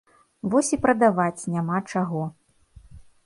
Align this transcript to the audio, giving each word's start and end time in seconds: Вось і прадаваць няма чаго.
Вось 0.53 0.71
і 0.77 0.77
прадаваць 0.85 1.47
няма 1.55 1.77
чаго. 1.91 2.23